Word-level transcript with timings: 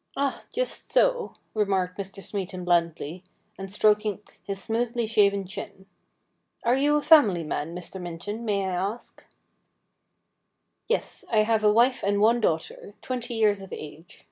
'Ah, 0.16 0.42
just 0.52 0.90
so,' 0.90 1.34
remarked 1.54 1.96
Mr. 1.98 2.20
Smeaton 2.20 2.64
blandly, 2.64 3.22
and 3.56 3.70
stroking 3.70 4.20
his 4.42 4.60
smoothly 4.60 5.06
shaven 5.06 5.46
chin.' 5.46 5.86
Are 6.64 6.74
you 6.74 6.96
a 6.96 7.00
family 7.00 7.44
man, 7.44 7.76
Mr. 7.76 8.00
Minton, 8.00 8.44
may 8.44 8.66
I 8.66 8.74
ask?'' 8.74 9.22
Yes, 10.88 11.24
I 11.30 11.44
have 11.44 11.62
a 11.62 11.72
wife 11.72 12.02
and 12.02 12.20
one 12.20 12.40
daughter, 12.40 12.94
twenty 13.02 13.34
years 13.36 13.60
of 13.62 13.72
age.' 13.72 14.26